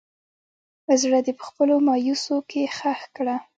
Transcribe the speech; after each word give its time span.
زړه 1.01 1.19
دې 1.25 1.33
په 1.39 1.43
خپلو 1.49 1.73
مايوسو 1.87 2.35
کښې 2.49 2.63
ښخ 2.77 3.01
کړه 3.15 3.35